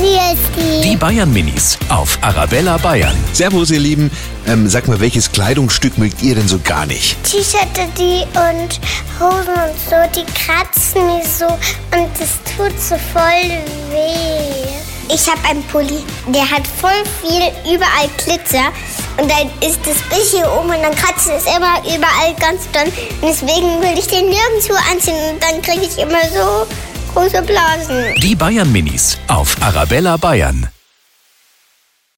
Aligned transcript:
Ist 0.00 0.82
Die 0.82 0.96
Bayern 0.96 1.30
Minis 1.30 1.76
auf 1.90 2.16
Arabella 2.22 2.78
Bayern. 2.78 3.14
Servus, 3.34 3.70
ihr 3.70 3.80
Lieben. 3.80 4.10
Ähm, 4.46 4.66
sag 4.66 4.88
mal, 4.88 4.98
welches 4.98 5.30
Kleidungsstück 5.30 5.98
mögt 5.98 6.22
ihr 6.22 6.34
denn 6.36 6.48
so 6.48 6.58
gar 6.58 6.86
nicht? 6.86 7.22
T-Shirts, 7.22 7.68
die 7.98 8.24
und 8.34 8.80
Hosen 9.20 9.52
und 9.52 9.76
so, 9.84 9.96
die 10.16 10.24
kratzen 10.32 11.04
mir 11.04 11.22
so 11.22 11.44
und 11.44 12.08
das 12.18 12.30
tut 12.56 12.80
so 12.80 12.96
voll 13.12 13.50
weh. 13.90 15.14
Ich 15.14 15.28
habe 15.28 15.46
einen 15.46 15.62
Pulli, 15.64 16.02
der 16.28 16.50
hat 16.50 16.66
voll 16.66 17.04
viel 17.20 17.74
überall 17.74 18.08
Glitzer 18.16 18.72
und 19.18 19.30
dann 19.30 19.50
ist 19.60 19.80
das 19.84 19.98
bisschen 20.08 20.44
oben 20.46 20.70
und 20.70 20.82
dann 20.82 20.94
kratzt 20.94 21.28
es 21.28 21.44
immer 21.44 21.78
überall 21.80 22.34
ganz. 22.40 22.62
Und 22.72 22.90
deswegen 23.22 23.82
will 23.82 23.98
ich 23.98 24.06
den 24.06 24.30
nirgendwo 24.30 24.74
anziehen 24.90 25.34
und 25.34 25.42
dann 25.42 25.60
kriege 25.60 25.84
ich 25.84 25.98
immer 25.98 26.22
so 26.32 26.66
große 27.14 27.42
Blasen. 27.42 28.14
Die 28.22 28.34
Bayern 28.34 28.70
Minis 28.70 29.18
auf 29.28 29.56
Arabella 29.60 30.16
Bayern. 30.16 30.68